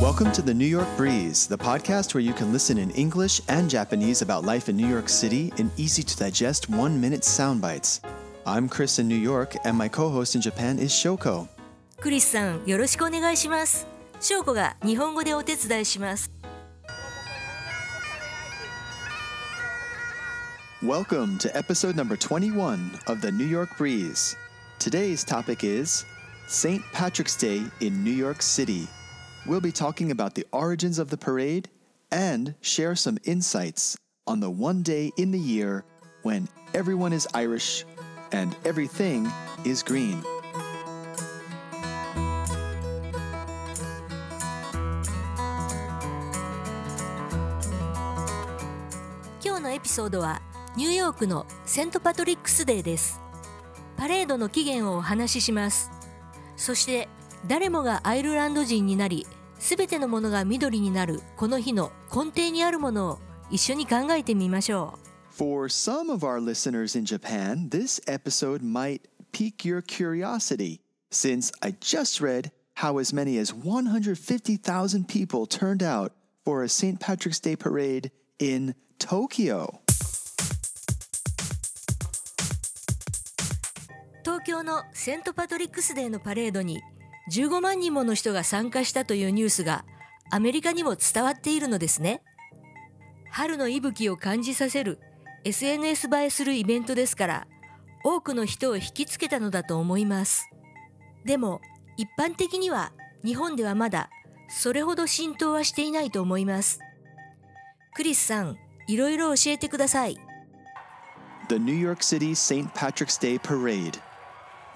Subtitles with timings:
[0.00, 3.70] Welcome to the New York Breeze, the podcast where you can listen in English and
[3.70, 8.00] Japanese about life in New York City in easy to digest one minute sound bites.
[8.44, 11.48] I'm Chris in New York, and my co host in Japan is Shoko.
[12.00, 13.86] クリスさんよろしくお願いします
[14.20, 16.32] 翔子が日本語でお手伝いします
[20.82, 24.34] Welcome to episode number 21 of the New York Breeze.
[24.80, 26.04] Today's topic is
[26.48, 26.82] St.
[26.92, 28.88] Patrick's Day in New York City.
[29.46, 31.68] We'll be talking about the origins of the parade
[32.10, 35.84] and share some insights on the one day in the year
[36.22, 37.84] when everyone is Irish
[38.30, 39.28] and everything
[39.64, 40.22] is green.
[49.44, 50.40] 今日のエピソードは
[50.76, 53.20] ニューヨークのセントパトリックスデーです
[53.96, 55.90] パレードの起源をお話しします
[56.56, 57.08] そして
[57.46, 59.26] 誰もがアイルランド人になり
[59.67, 63.19] すべてのものが緑になるこの日の根底にあるものを
[63.51, 69.01] 一緒に考えてみましょう For some of our listeners in Japan, this episode might
[69.33, 70.79] pique your curiosity,
[71.11, 76.13] since I just read how as many as 150,000 people turned out
[76.45, 77.01] for a St.
[77.01, 78.09] Patrick's Day parade
[78.39, 79.81] in Tokyo.
[84.23, 86.81] 東京のセントパトリックスデーのパレードに
[87.31, 89.85] 15万人もの人が参加したというニュースが
[90.29, 92.21] アメリカにも伝わっているのですね
[93.31, 94.99] 春の息吹を感じさせる
[95.43, 97.47] SNS 映えするイベントですから
[98.03, 100.49] 多くの人を引きつけたのだと思います
[101.25, 101.61] でも
[101.97, 102.91] 一般的には
[103.23, 104.09] 日本ではまだ
[104.49, 106.79] それほど浸透はしていないと思います
[107.95, 110.17] クリスさんいろいろ教えてください
[111.49, 112.69] The New York City St.
[112.73, 113.99] Patrick's Day Parade.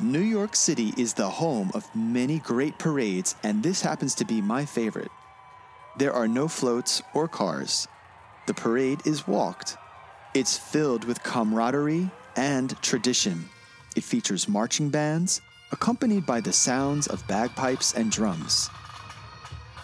[0.02, 4.42] New York City is the home of many great parades, and this happens to be
[4.42, 5.12] my favorite.
[5.98, 7.88] There are no floats or cars.
[8.48, 9.78] The parade is walked.
[10.34, 13.48] It's filled with camaraderie and tradition.
[13.96, 15.40] It features marching bands,
[15.72, 18.72] accompanied by the sounds of bagpipes and drums.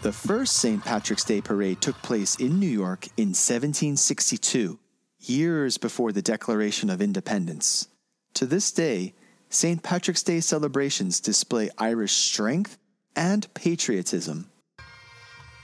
[0.01, 0.83] The first St.
[0.83, 4.79] Patrick's Day parade took place in New York in 1762,
[5.19, 7.87] years before the Declaration of Independence.
[8.33, 9.13] To this day,
[9.49, 9.81] St.
[9.81, 12.77] Patrick's Day celebrations display Irish strength
[13.15, 14.45] and patriotism.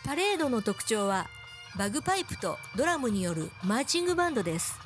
[0.06, 1.28] パレードの特徴は
[1.78, 4.78] バグパイプとドラムによるマーチングバンドです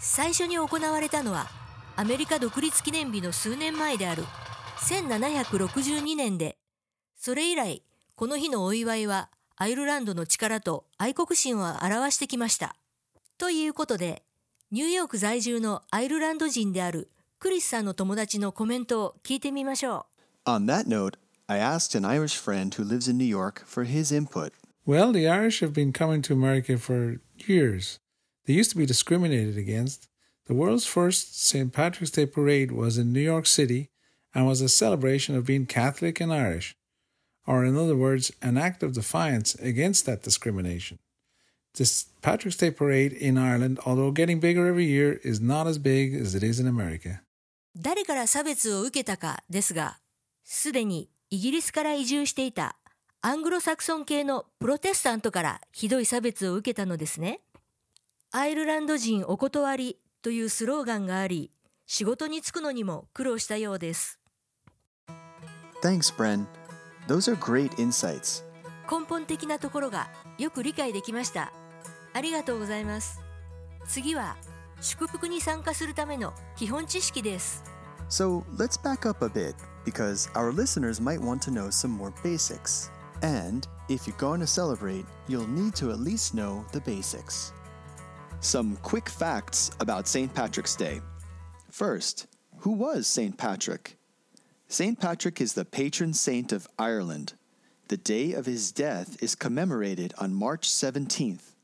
[0.00, 1.48] 最初に行われたのは
[1.96, 4.22] アメリカ独立記念日の数年前である
[4.80, 6.58] 1762年で
[7.16, 7.82] それ以来
[8.16, 12.76] この日のお祝いはアイルランドの力と愛国心を表してきました
[13.38, 14.22] ということで
[14.70, 17.08] ニューヨーク在住のアイルランド人である
[17.43, 20.07] クリスさんの友達のコメントを聞いてみましょ
[20.45, 21.17] う On that note,
[21.47, 24.51] I asked an Irish friend who lives in New York for his input.
[24.85, 27.99] Well, the Irish have been coming to America for years.
[28.45, 30.07] They used to be discriminated against.
[30.47, 31.71] The world's first St.
[31.71, 33.89] Patrick's Day parade was in New York City
[34.33, 36.75] and was a celebration of being Catholic and Irish,
[37.45, 40.99] or in other words, an act of defiance against that discrimination.
[41.75, 46.15] This Patrick's Day parade in Ireland, although getting bigger every year, is not as big
[46.15, 47.21] as it is in America.
[47.76, 49.98] 誰から差別を受けたかですが、
[50.44, 52.76] すでにイギリスから移住していた
[53.20, 57.40] アングロサクソン系のプロテスタントからひどい差別を受けたのですね。
[58.30, 61.50] アイルランド人お断りというスローガンがあり、
[61.86, 64.20] 仕事に就くのにも苦労したようです。
[65.82, 66.46] Thanks, Bren.
[67.08, 68.44] Those are great insights.
[68.90, 70.08] 根本的なところが
[70.38, 71.52] よく理解できました。
[72.12, 73.20] ありがとうございます。
[73.86, 74.36] 次は
[74.83, 77.63] 祝福に参加するための基本知識です。
[78.09, 82.13] So let's back up a bit because our listeners might want to know some more
[82.23, 82.89] basics.
[83.21, 87.53] And if you're going to celebrate, you'll need to at least know the basics.
[88.39, 90.33] Some quick facts about St.
[90.33, 91.01] Patrick's Day.
[91.69, 92.27] First,
[92.59, 93.37] who was St.
[93.37, 93.97] Patrick?
[94.67, 94.99] St.
[94.99, 97.33] Patrick is the patron saint of Ireland.
[97.89, 101.55] The day of his death is commemorated on March 17th.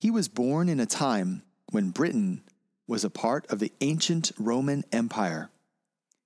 [0.00, 2.42] He was born in a time when Britain
[2.86, 5.50] was a part of the ancient Roman Empire.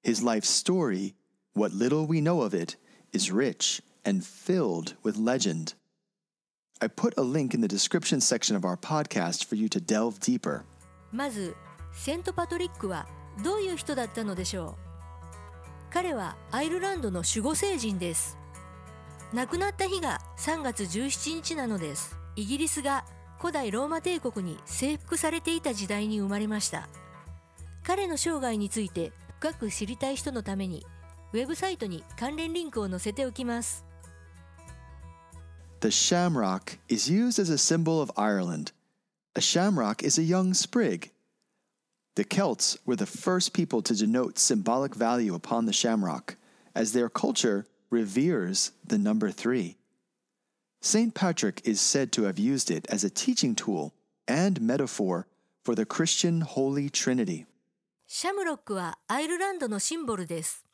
[0.03, 1.15] His life story,
[1.55, 2.77] what little we know of it,
[3.13, 5.75] is rich and filled with legend.
[6.81, 10.21] I put a link in the description section of our podcast for you to delve
[10.21, 10.65] deeper.
[11.13, 11.57] まず
[11.93, 13.07] セントパトリックは
[13.43, 14.87] どういう人だったのでしょう
[15.91, 18.37] 彼はアイルランドの守護聖人です
[19.33, 23.05] 亡くなった日が3月17日なのですイギリスが
[23.42, 26.88] 古代ローマ帝国に征服されていた時代に生まれました
[27.84, 30.86] 彼の生涯について深く知りたい人のために
[31.34, 33.84] ウェブサイトに関連リンクを載せておきます
[35.82, 38.72] the shamrock is used as a symbol of Ireland.
[39.36, 41.10] A shamrock is a young sprig.
[42.16, 46.36] The Celts were the first people to denote symbolic value upon the shamrock,
[46.76, 49.78] as their culture reveres the number three.
[50.84, 51.14] St.
[51.14, 53.94] Patrick is said to have used it as a teaching tool
[54.28, 55.28] and metaphor
[55.64, 57.46] for the Christian Holy Trinity.
[58.08, 60.66] シャムロックはアイルランドのシンボルです。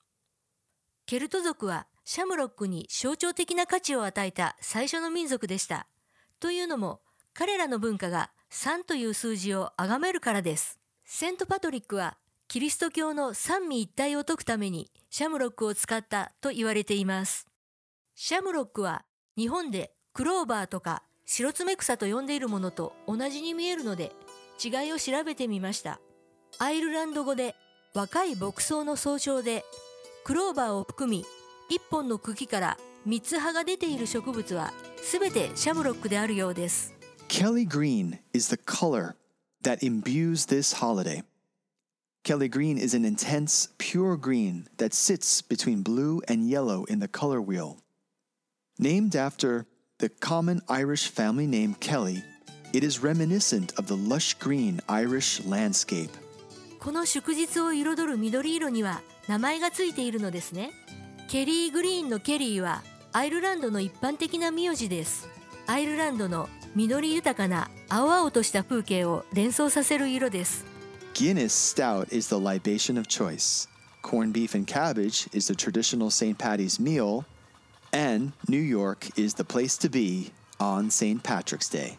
[1.05, 5.87] ケルト族はシャムロックに象徴的な価値を与えた最初の民族でした。
[6.39, 7.01] というのも
[7.33, 10.79] 彼らの文化が3という数字を崇めるからです。
[11.03, 12.17] セントパトリックは
[12.47, 17.45] キリスト教の三位一体を説くためにシャムロックを使ったと言われています。
[18.15, 19.03] シャムロックは
[19.35, 24.13] 日本でクローバーとか白爪草と呼んでいるものと同じに見えるので
[24.59, 25.99] 違いを調べてみました。
[26.57, 27.55] アイルランド語で
[27.93, 29.63] 若い牧草の総称で
[30.23, 31.23] クローバーを含み
[31.69, 34.73] 一本の茎から三つ葉が出ている植物は
[35.03, 36.95] すべてシャムロックであるようです。
[37.27, 39.13] Kelly green is the color
[39.63, 41.23] that imbues this holiday.
[42.23, 47.07] Kelly green is an intense, pure green that sits between blue and yellow in the
[47.07, 47.75] color wheel.
[48.79, 49.67] Named after
[49.99, 52.23] the common Irish family name Kelly,
[52.71, 56.11] it is reminiscent of the lush green Irish landscape.
[56.79, 60.71] この祝日を彩る緑色には名前がついているのですね。
[61.29, 65.27] ケリーグリーンのケリーはアイルランドの一般的な名字です。
[65.65, 70.65] アイルランドの緑豊かな青々とした風景を連想させる色です。
[71.15, 73.67] Guinness Stout is the libation of choice.
[74.03, 76.37] Corned beef and cabbage is the traditional St.
[76.37, 77.25] Patty's meal.
[77.91, 81.21] And New York is the place to be on St.
[81.23, 81.97] Patrick's Day.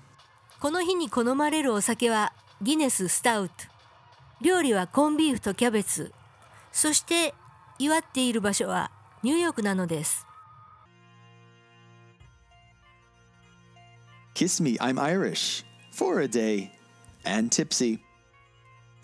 [0.61, 3.55] この日に好まれるお酒はギネススタウト。
[4.41, 6.13] 料理はコンビーフとキャベツ。
[6.73, 7.35] そして
[7.79, 8.91] 祝っている場所は
[9.23, 10.27] ニューヨークなのです。
[14.35, 15.65] Kiss me, I'm Irish.
[15.93, 16.71] For a day.
[17.25, 17.99] And tipsy.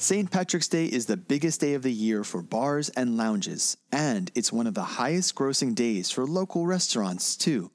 [0.05, 0.31] St.
[0.31, 4.53] Patrick's Day is the biggest day of the year for bars and lounges, and it's
[4.53, 7.71] one of the highest grossing days for local restaurants, too.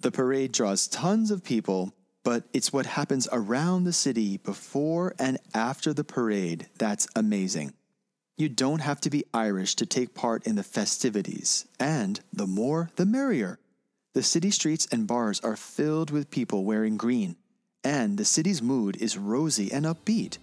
[0.00, 1.94] The parade draws tons of people,
[2.24, 7.74] but it's what happens around the city before and after the parade that's amazing.
[8.36, 12.90] You don't have to be Irish to take part in the festivities, and the more,
[12.96, 13.60] the merrier.
[14.14, 17.36] The city streets and bars are filled with people wearing green,
[17.84, 20.38] and the city's mood is rosy and upbeat.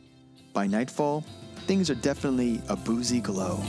[0.57, 1.21] By nightfall,
[1.67, 3.59] things are definitely a boozy glow.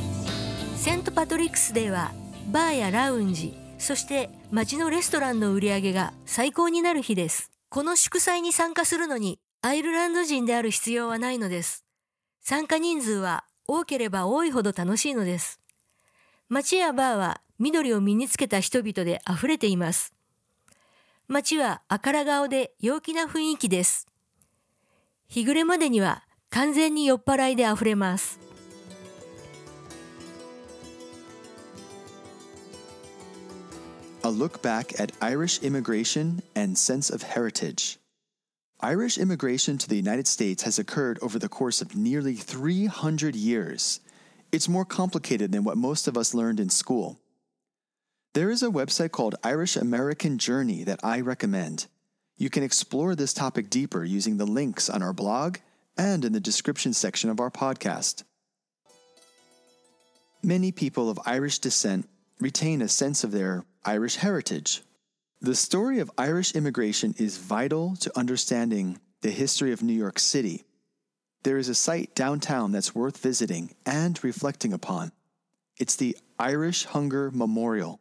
[0.74, 2.12] セントパトリックスデーは
[2.50, 7.50] バーやラウンジ、そして街のレストランの売り上げが最高になる日です。
[7.68, 11.84] この祝祭に参加するのにアイルランド人である必要はないのです。
[12.40, 15.60] 参加人数は多ければ多いほど楽しいのです。
[16.48, 20.14] 街やバーは緑を身につけた人々で溢れています。
[21.26, 24.06] 街はあから顔で陽気な雰囲気です。
[25.28, 28.39] 日暮れまでには 完全に酔っ払いで溢れます。
[34.25, 37.99] A look back at Irish immigration and sense of heritage.
[38.79, 43.99] Irish immigration to the United States has occurred over the course of nearly 300 years.
[44.51, 47.19] It's more complicated than what most of us learned in school.
[48.33, 51.87] There is a website called Irish American Journey that I recommend.
[52.37, 55.57] You can explore this topic deeper using the links on our blog
[55.97, 58.23] and in the description section of our podcast.
[60.41, 64.81] Many people of Irish descent retain a sense of their Irish heritage.
[65.41, 70.63] The story of Irish immigration is vital to understanding the history of New York City.
[71.43, 75.11] There is a site downtown that's worth visiting and reflecting upon.
[75.77, 77.99] It's the Irish Hunger Memorial.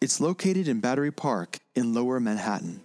[0.00, 2.80] It's located in Battery Park in Lower Manhattan.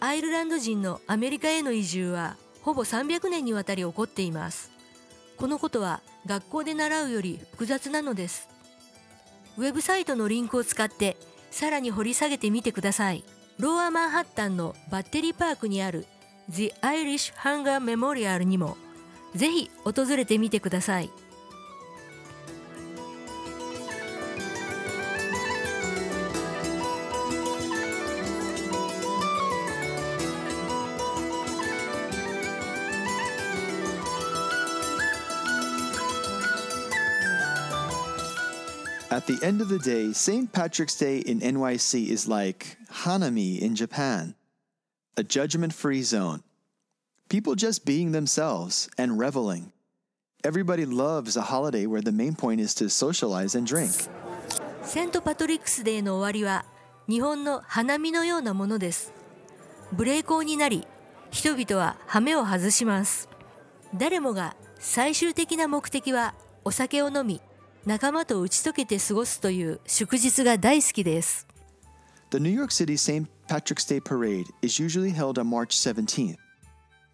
[0.00, 4.71] アイルランド人のアメリカへの移住は ほぼ300年にわたり起こっています。
[5.37, 8.49] このことは学校で習うより複雑なのです。
[9.57, 11.17] ウェブサイトのリンクを使って
[11.51, 13.23] さらに掘り下げてみてください。
[13.57, 16.05] ローアマンハッタンのバッテリーパークにある
[16.49, 18.77] The Irish Hunger Memorial にも
[19.35, 21.09] ぜひ訪れてみてください。
[39.18, 40.52] At the end of the day, St.
[40.52, 44.34] Patrick's Day in NYC is like Hanami in Japan,
[45.16, 46.42] a judgment free zone.
[47.28, 49.72] People just being themselves and reveling.
[50.42, 54.08] Everybody loves a holiday where the main point is to socialize and drink.
[54.84, 56.66] セントパトリックスデーの終わりは
[57.08, 59.12] 日本の花見のようなものです
[59.92, 60.86] 無礼講になり
[61.30, 63.28] 人々は羽目を外します
[63.94, 67.40] 誰もが最終的な目的はお酒を飲み
[67.86, 71.46] 仲間と打ち解けて過ごすという祝日が大好きです
[72.30, 73.28] The New York City St.
[73.48, 76.36] Patrick's Day Parade is usually held on March 17th.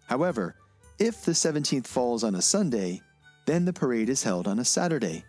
[0.07, 0.55] However,
[0.97, 3.01] if the 17th falls on a Sunday,
[3.45, 5.23] then the parade is held on a Saturday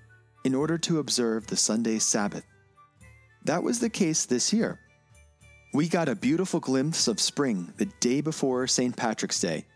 [0.44, 2.44] in order to observe the Sunday Sabbath.
[3.44, 4.78] That was the case this year.
[5.74, 8.96] We got a beautiful glimpse of spring the day before St.
[8.96, 9.66] Patrick's Day.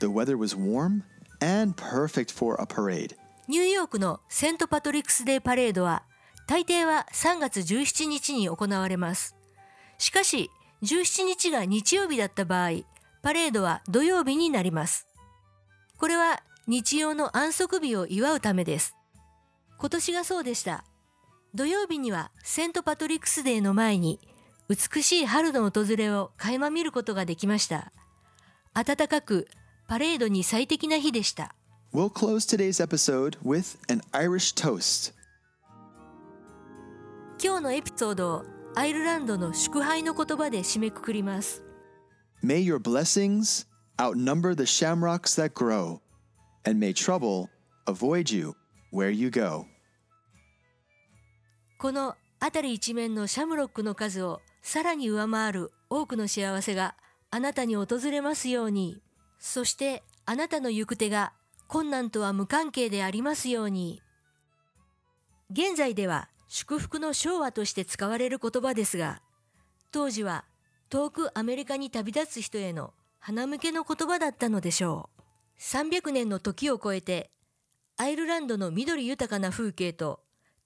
[0.00, 1.04] The weather was warm
[1.40, 3.14] and perfect for a parade.
[3.47, 6.03] ニューヨークのセントパトリックスデーパレードは
[6.47, 9.35] 大抵は3月17日に行われます。
[9.97, 10.51] しかし
[10.83, 12.81] 17日が日曜日だった場合、
[13.21, 15.07] パレードは土曜日になります。
[15.97, 18.95] これは日曜の安息日を祝うためです。
[19.77, 20.83] 今年がそうでした。
[21.53, 24.19] 土曜日にはセントパトリックスデーの前に
[24.69, 27.91] 美しい春の訪れを垣間見ることができました。
[28.73, 29.47] 暖かく
[29.87, 31.55] パレードに最適な日でした。
[31.93, 35.11] We'll close today's episode with an Irish toast.
[37.37, 38.45] 今日のエピソードを
[38.75, 41.61] アイルランドの祝杯の言葉で締めくくります。
[42.41, 43.67] May your blessings
[43.99, 45.99] outnumber the shamrocks that grow,
[46.65, 47.49] and may trouble
[47.85, 48.55] avoid you
[48.93, 49.65] where you go.
[51.77, 56.95] この辺り一面のシャムロックの数をさらに上回る多くの幸せが
[57.31, 59.01] あなたに訪れますように。
[59.39, 61.33] そしてあなたの行く手が
[61.71, 64.01] 困難とは無関係でありますように。
[65.51, 69.21] 現在では祝福の昭和として使われる言葉ですが、
[69.89, 70.43] 当時は
[70.89, 75.21] 遠くアメリカに旅立つ人への鼻向けの言葉だったのでしょう。
[75.61, 77.31] 300年の時を超えて
[77.95, 80.19] アイルランドの緑豊かな風景と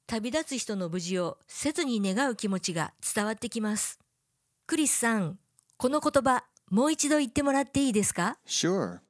[0.08, 4.00] 旅立つ人の無事を切に願う気持ちが伝わってきます。
[4.66, 5.38] クリスさん、
[5.78, 9.02] この言葉もう一度言ってもらっていいですか？Sure.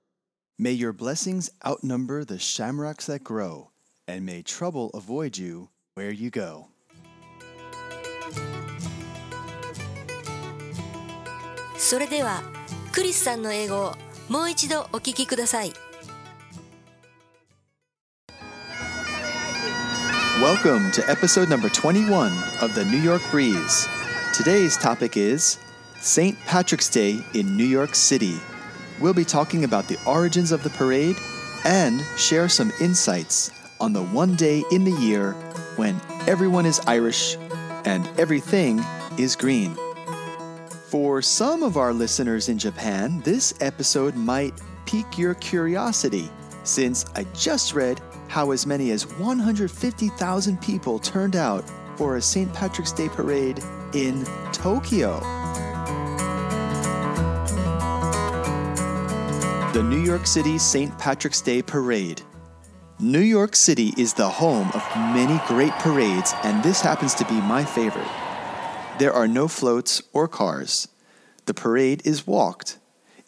[0.58, 3.72] May your blessings outnumber the shamrocks that grow,
[4.08, 6.70] and may trouble avoid you where you go.
[20.40, 22.32] Welcome to episode number 21
[22.62, 23.90] of the New York Breeze.
[24.34, 25.58] Today's topic is
[26.00, 26.38] St.
[26.46, 28.40] Patrick's Day in New York City.
[29.00, 31.18] We'll be talking about the origins of the parade
[31.66, 35.34] and share some insights on the one day in the year
[35.76, 37.36] when everyone is Irish
[37.84, 38.84] and everything
[39.18, 39.76] is green.
[40.88, 44.54] For some of our listeners in Japan, this episode might
[44.86, 46.30] pique your curiosity
[46.64, 51.64] since I just read how as many as 150,000 people turned out
[51.98, 52.52] for a St.
[52.54, 53.60] Patrick's Day parade
[53.94, 55.35] in Tokyo.
[59.76, 60.98] The New York City St.
[60.98, 62.22] Patrick's Day Parade.
[62.98, 64.82] New York City is the home of
[65.14, 68.08] many great parades, and this happens to be my favorite.
[69.00, 70.88] There are no floats or cars.
[71.46, 72.78] The parade is walked.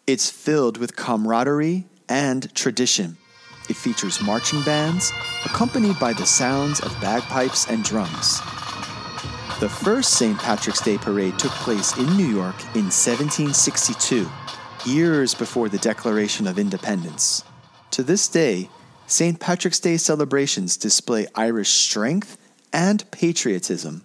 [0.06, 3.18] It's filled with camaraderie and tradition.
[3.68, 5.12] It features marching bands,
[5.44, 8.38] accompanied by the sounds of bagpipes and drums.
[9.60, 10.38] The first St.
[10.38, 14.26] Patrick's Day parade took place in New York in 1762,
[14.88, 17.44] years before the Declaration of Independence.
[17.92, 18.70] To this day,
[19.06, 19.38] St.
[19.38, 22.38] Patrick's Day celebrations display Irish strength
[22.72, 24.02] and patriotism.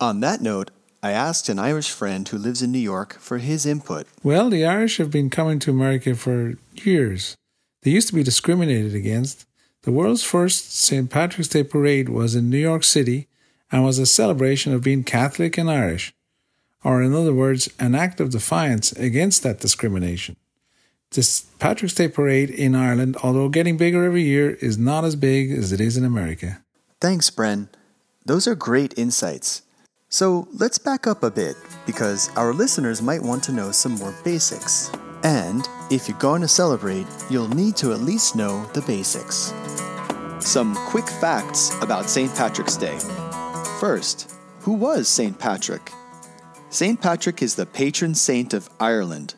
[0.00, 0.70] On that note,
[1.02, 4.06] I asked an Irish friend who lives in New York for his input.
[4.22, 7.36] Well, the Irish have been coming to America for years.
[7.82, 9.46] They used to be discriminated against.
[9.82, 11.10] The world's first St.
[11.10, 13.28] Patrick's Day parade was in New York City
[13.70, 16.14] and was a celebration of being Catholic and Irish,
[16.84, 20.36] or in other words, an act of defiance against that discrimination.
[21.10, 25.50] This Patrick's Day parade in Ireland, although getting bigger every year, is not as big
[25.50, 26.62] as it is in America.
[27.00, 27.68] Thanks, Bren.
[28.24, 29.62] Those are great insights.
[30.08, 34.14] So let's back up a bit because our listeners might want to know some more
[34.24, 34.90] basics.
[35.22, 39.52] And if you're going to celebrate, you'll need to at least know the basics.
[40.40, 42.34] Some quick facts about St.
[42.34, 42.98] Patrick's Day.
[43.80, 45.38] First, who was St.
[45.38, 45.90] Patrick?
[46.74, 47.00] St.
[47.00, 49.36] Patrick is the patron saint of Ireland.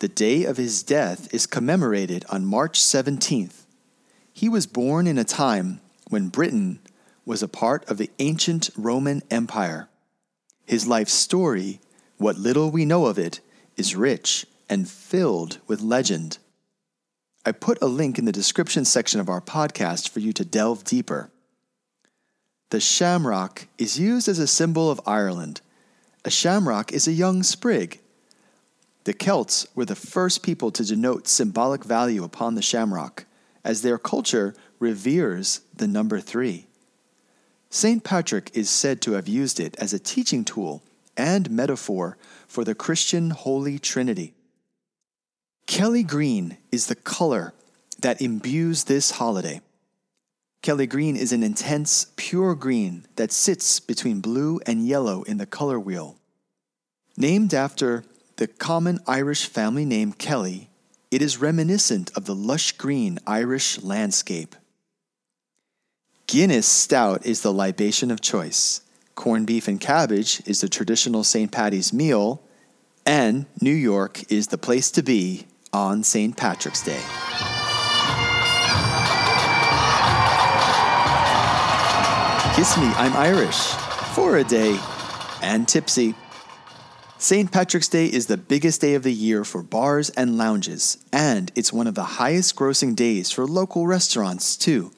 [0.00, 3.64] The day of his death is commemorated on March 17th.
[4.34, 6.80] He was born in a time when Britain
[7.24, 9.88] was a part of the ancient Roman Empire.
[10.66, 11.80] His life story,
[12.18, 13.40] what little we know of it,
[13.78, 16.36] is rich and filled with legend.
[17.46, 20.84] I put a link in the description section of our podcast for you to delve
[20.84, 21.30] deeper.
[22.68, 25.62] The shamrock is used as a symbol of Ireland,
[26.24, 28.00] A shamrock is a young sprig.
[29.04, 33.26] The Celts were the first people to denote symbolic value upon the shamrock,
[33.62, 36.66] as their culture reveres the number three.
[37.68, 38.02] St.
[38.02, 40.82] Patrick is said to have used it as a teaching tool
[41.16, 42.16] and metaphor
[42.46, 44.32] for the Christian Holy Trinity.
[45.66, 47.52] Kelly green is the color
[48.00, 49.60] that imbues this holiday.
[50.64, 55.44] Kelly green is an intense, pure green that sits between blue and yellow in the
[55.44, 56.16] color wheel.
[57.18, 58.02] Named after
[58.36, 60.70] the common Irish family name Kelly,
[61.10, 64.56] it is reminiscent of the lush green Irish landscape.
[66.26, 68.80] Guinness Stout is the libation of choice.
[69.14, 71.52] Corned beef and cabbage is the traditional St.
[71.52, 72.42] Patty's meal,
[73.04, 76.34] and New York is the place to be on St.
[76.34, 77.02] Patrick's Day.
[82.54, 83.58] Kiss Me, I'm Irish,
[84.14, 84.78] for a day,
[85.42, 86.14] and tipsy.
[87.18, 87.50] St.
[87.50, 91.72] Patrick's Day is the biggest day of the year for bars and lounges, and it's
[91.72, 94.92] one of the highest grossing days for local restaurants, too.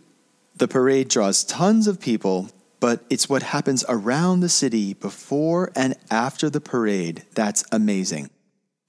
[0.54, 5.94] The parade draws tons of people, but it's what happens around the city before and
[6.10, 8.28] after the parade that's amazing.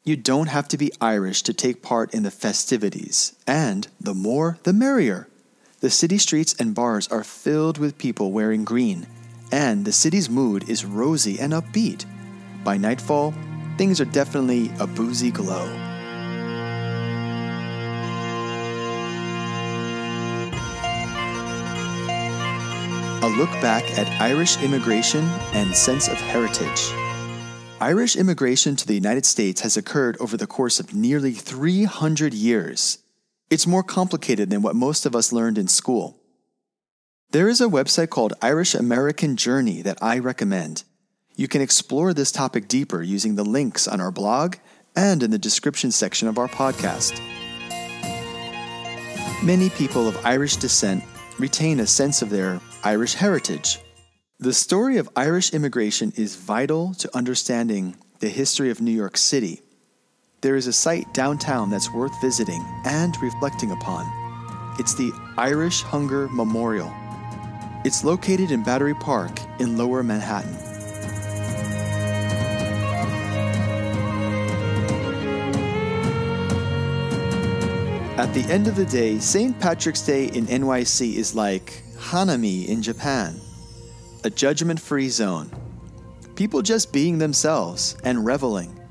[0.03, 4.57] You don't have to be Irish to take part in the festivities, and the more,
[4.63, 5.29] the merrier.
[5.79, 9.05] The city streets and bars are filled with people wearing green,
[9.51, 12.03] and the city's mood is rosy and upbeat.
[12.63, 13.31] By nightfall,
[13.77, 15.65] things are definitely a boozy glow.
[23.21, 26.91] A look back at Irish immigration and sense of heritage.
[27.79, 32.97] Irish immigration to the United States has occurred over the course of nearly 300 years.
[33.49, 36.19] It's more complicated than what most of us learned in school.
[37.31, 40.83] There is a website called Irish American Journey that I recommend.
[41.35, 44.57] You can explore this topic deeper using the links on our blog
[44.97, 47.21] and in the description section of our podcast.
[49.41, 51.05] Many people of Irish descent
[51.39, 53.79] retain a sense of their Irish heritage.
[54.39, 59.61] The story of Irish immigration is vital to understanding the history of New York City
[60.47, 64.05] there is a site downtown that's worth visiting and reflecting upon.
[64.79, 66.89] It's the Irish Hunger Memorial.
[67.83, 70.53] It's located in Battery Park in Lower Manhattan.
[78.17, 79.59] At the end of the day, St.
[79.59, 83.35] Patrick's Day in NYC is like Hanami in Japan,
[84.23, 85.51] a judgment free zone.
[86.35, 88.86] People just being themselves and reveling.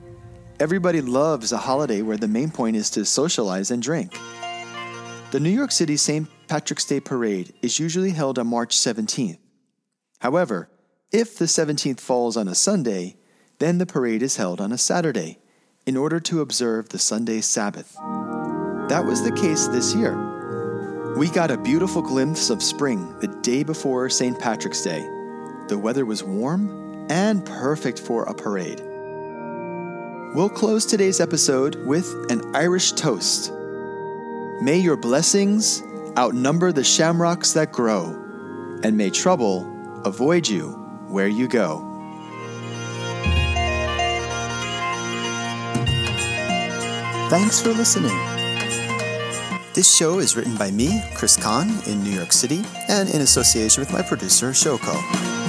[0.59, 4.19] Everybody loves a holiday where the main point is to socialize and drink.
[5.31, 6.27] The New York City St.
[6.49, 9.37] Patrick's Day Parade is usually held on March 17th.
[10.21, 10.71] However,
[11.13, 13.17] if the 17th falls on a Sunday,
[13.59, 15.41] then the parade is held on a Saturday
[15.85, 17.95] in order to observe the Sunday Sabbath.
[18.89, 20.17] That was the case this year.
[21.19, 24.39] We got a beautiful glimpse of spring the day before St.
[24.39, 25.03] Patrick's Day.
[25.69, 28.81] The weather was warm and perfect for a parade.
[30.37, 33.51] We'll close today's episode with an Irish toast.
[34.61, 35.83] May your blessings
[36.19, 38.09] outnumber the shamrocks that grow,
[38.83, 39.67] and may trouble
[40.05, 40.73] avoid you
[41.09, 41.81] where you go.
[47.31, 48.15] Thanks for listening.
[49.73, 53.81] This show is written by me, Chris Kahn, in New York City, and in association
[53.81, 55.46] with my producer, Shoko.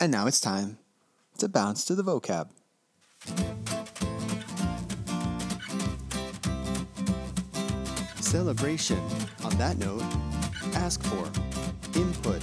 [0.00, 0.78] And now it's time
[1.38, 2.50] to bounce to the vocab.
[8.20, 9.00] Celebration.
[9.42, 10.04] On that note,
[10.74, 11.28] ask for
[11.98, 12.40] input,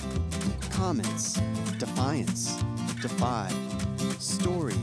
[0.70, 1.40] comments,
[1.80, 2.62] defiance,
[3.02, 3.50] defy,
[4.20, 4.76] story,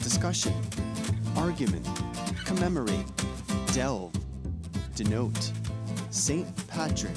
[0.00, 0.52] discussion,
[1.36, 1.88] argument,
[2.44, 3.06] commemorate,
[3.72, 4.12] delve,
[4.94, 5.52] denote,
[6.10, 6.46] St.
[6.68, 7.16] Patrick,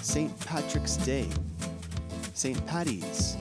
[0.00, 0.40] St.
[0.40, 1.28] Patrick's Day.
[2.44, 2.66] St.
[2.66, 3.38] Patty's.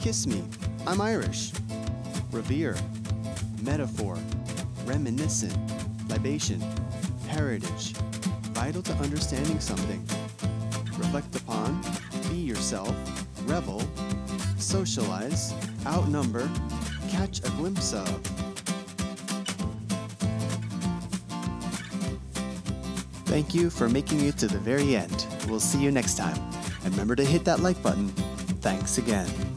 [0.00, 0.40] Kiss me,
[0.86, 1.50] I'm Irish.
[2.30, 2.76] Revere,
[3.62, 4.16] metaphor,
[4.84, 5.52] reminiscent,
[6.08, 6.62] libation,
[7.26, 7.94] heritage,
[8.54, 10.00] vital to understanding something.
[10.96, 11.82] Reflect upon,
[12.28, 12.94] be yourself,
[13.48, 13.82] revel,
[14.58, 15.52] socialize,
[15.88, 16.48] outnumber,
[17.08, 18.08] catch a glimpse of.
[23.26, 25.26] Thank you for making it to the very end.
[25.52, 26.38] We'll see you next time.
[26.82, 28.08] And remember to hit that like button.
[28.62, 29.51] Thanks again.